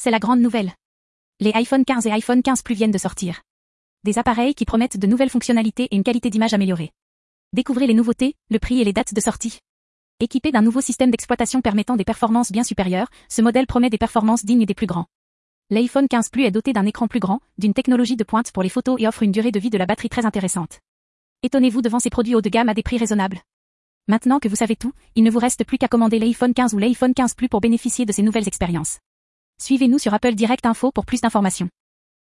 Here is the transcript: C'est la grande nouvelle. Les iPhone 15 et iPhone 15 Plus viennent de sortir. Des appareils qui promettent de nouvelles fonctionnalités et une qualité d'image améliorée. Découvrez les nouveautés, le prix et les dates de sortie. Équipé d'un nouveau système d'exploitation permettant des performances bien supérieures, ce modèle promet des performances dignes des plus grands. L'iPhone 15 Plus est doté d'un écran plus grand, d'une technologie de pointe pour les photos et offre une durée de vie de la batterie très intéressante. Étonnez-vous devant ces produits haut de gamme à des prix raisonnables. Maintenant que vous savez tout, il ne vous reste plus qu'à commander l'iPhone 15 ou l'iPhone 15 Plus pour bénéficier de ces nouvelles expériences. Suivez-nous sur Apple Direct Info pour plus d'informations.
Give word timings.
C'est 0.00 0.12
la 0.12 0.20
grande 0.20 0.40
nouvelle. 0.40 0.72
Les 1.40 1.50
iPhone 1.54 1.84
15 1.84 2.06
et 2.06 2.12
iPhone 2.12 2.40
15 2.40 2.62
Plus 2.62 2.76
viennent 2.76 2.92
de 2.92 2.98
sortir. 2.98 3.42
Des 4.04 4.16
appareils 4.16 4.54
qui 4.54 4.64
promettent 4.64 4.96
de 4.96 5.08
nouvelles 5.08 5.28
fonctionnalités 5.28 5.88
et 5.90 5.96
une 5.96 6.04
qualité 6.04 6.30
d'image 6.30 6.54
améliorée. 6.54 6.92
Découvrez 7.52 7.88
les 7.88 7.94
nouveautés, 7.94 8.36
le 8.48 8.60
prix 8.60 8.80
et 8.80 8.84
les 8.84 8.92
dates 8.92 9.12
de 9.12 9.20
sortie. 9.20 9.58
Équipé 10.20 10.52
d'un 10.52 10.62
nouveau 10.62 10.80
système 10.80 11.10
d'exploitation 11.10 11.62
permettant 11.62 11.96
des 11.96 12.04
performances 12.04 12.52
bien 12.52 12.62
supérieures, 12.62 13.08
ce 13.28 13.42
modèle 13.42 13.66
promet 13.66 13.90
des 13.90 13.98
performances 13.98 14.44
dignes 14.44 14.66
des 14.66 14.74
plus 14.74 14.86
grands. 14.86 15.06
L'iPhone 15.70 16.06
15 16.06 16.28
Plus 16.28 16.44
est 16.44 16.52
doté 16.52 16.72
d'un 16.72 16.86
écran 16.86 17.08
plus 17.08 17.18
grand, 17.18 17.40
d'une 17.58 17.74
technologie 17.74 18.16
de 18.16 18.22
pointe 18.22 18.52
pour 18.52 18.62
les 18.62 18.68
photos 18.68 19.00
et 19.00 19.08
offre 19.08 19.24
une 19.24 19.32
durée 19.32 19.50
de 19.50 19.58
vie 19.58 19.70
de 19.70 19.78
la 19.78 19.86
batterie 19.86 20.10
très 20.10 20.26
intéressante. 20.26 20.78
Étonnez-vous 21.42 21.82
devant 21.82 21.98
ces 21.98 22.10
produits 22.10 22.36
haut 22.36 22.40
de 22.40 22.50
gamme 22.50 22.68
à 22.68 22.74
des 22.74 22.84
prix 22.84 22.98
raisonnables. 22.98 23.40
Maintenant 24.06 24.38
que 24.38 24.46
vous 24.46 24.54
savez 24.54 24.76
tout, 24.76 24.92
il 25.16 25.24
ne 25.24 25.30
vous 25.32 25.40
reste 25.40 25.64
plus 25.64 25.76
qu'à 25.76 25.88
commander 25.88 26.20
l'iPhone 26.20 26.54
15 26.54 26.72
ou 26.74 26.78
l'iPhone 26.78 27.14
15 27.14 27.34
Plus 27.34 27.48
pour 27.48 27.60
bénéficier 27.60 28.06
de 28.06 28.12
ces 28.12 28.22
nouvelles 28.22 28.46
expériences. 28.46 29.00
Suivez-nous 29.60 29.98
sur 29.98 30.14
Apple 30.14 30.34
Direct 30.34 30.66
Info 30.66 30.92
pour 30.92 31.04
plus 31.04 31.20
d'informations. 31.20 31.68